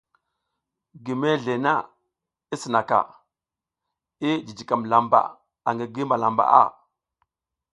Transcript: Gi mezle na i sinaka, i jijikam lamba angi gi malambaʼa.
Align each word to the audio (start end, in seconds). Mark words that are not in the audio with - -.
Gi 1.03 1.13
mezle 1.21 1.53
na 1.65 1.73
i 2.53 2.55
sinaka, 2.61 2.99
i 4.27 4.29
jijikam 4.45 4.81
lamba 4.91 5.19
angi 5.67 5.85
gi 5.93 6.03
malambaʼa. 6.09 6.63